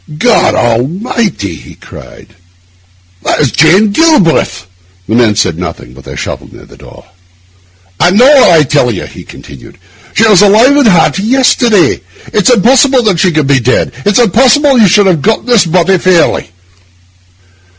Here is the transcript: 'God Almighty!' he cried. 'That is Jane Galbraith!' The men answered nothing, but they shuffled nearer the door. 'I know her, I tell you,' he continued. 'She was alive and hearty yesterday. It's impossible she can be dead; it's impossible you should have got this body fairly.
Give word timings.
'God 0.17 0.55
Almighty!' 0.55 1.53
he 1.57 1.75
cried. 1.75 2.29
'That 3.21 3.39
is 3.39 3.51
Jane 3.51 3.91
Galbraith!' 3.91 4.65
The 5.07 5.13
men 5.13 5.27
answered 5.27 5.59
nothing, 5.59 5.93
but 5.93 6.05
they 6.05 6.15
shuffled 6.15 6.51
nearer 6.51 6.65
the 6.65 6.75
door. 6.75 7.05
'I 7.99 8.09
know 8.09 8.25
her, 8.45 8.51
I 8.57 8.63
tell 8.63 8.91
you,' 8.91 9.05
he 9.05 9.23
continued. 9.23 9.77
'She 10.15 10.27
was 10.27 10.41
alive 10.41 10.75
and 10.75 10.87
hearty 10.87 11.21
yesterday. 11.21 12.01
It's 12.33 12.49
impossible 12.49 13.15
she 13.15 13.31
can 13.31 13.45
be 13.45 13.59
dead; 13.59 13.91
it's 14.03 14.17
impossible 14.17 14.79
you 14.79 14.87
should 14.87 15.05
have 15.05 15.21
got 15.21 15.45
this 15.45 15.67
body 15.67 15.99
fairly. 15.99 16.49